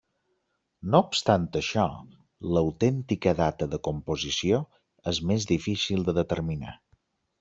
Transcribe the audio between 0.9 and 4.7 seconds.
No obstant això, l'autèntica data de composició